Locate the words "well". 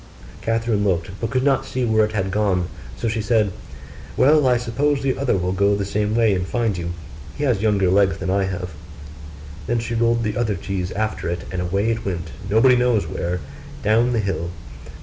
4.17-4.47